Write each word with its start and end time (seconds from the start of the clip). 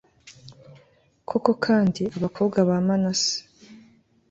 koko 1.29 1.51
kandi, 1.65 2.03
abakobwa 2.17 2.57
ba 2.69 2.77
manase 2.87 3.37